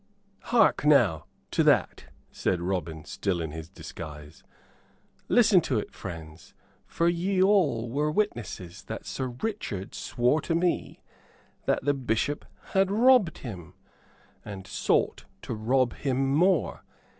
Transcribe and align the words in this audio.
"Hark 0.45 0.83
now 0.83 1.25
to 1.51 1.61
that!" 1.61 2.05
said 2.31 2.59
Robin, 2.59 3.05
still 3.05 3.39
in 3.39 3.51
his 3.51 3.69
disguise. 3.69 4.41
"Listen 5.29 5.61
to 5.61 5.77
it, 5.77 5.93
friends, 5.93 6.55
for 6.87 7.07
ye 7.07 7.39
all 7.39 7.87
were 7.87 8.09
witnesses 8.09 8.81
that 8.85 9.05
Sir 9.05 9.27
Richard 9.27 9.93
swore 9.93 10.41
to 10.41 10.55
me 10.55 11.03
that 11.65 11.85
the 11.85 11.93
Bishop 11.93 12.45
had 12.73 12.89
robbed 12.89 13.37
him, 13.45 13.75
and 14.43 14.65
sought 14.65 15.25
to 15.43 15.53
rob 15.53 15.93
him 15.93 16.33
more. 16.33 16.81